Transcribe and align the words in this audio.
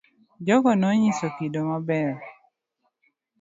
Jogo 0.45 0.71
no 0.79 0.89
nyiso 0.99 1.27
kido 1.35 1.59
ma 1.69 1.77
ber. 1.87 2.15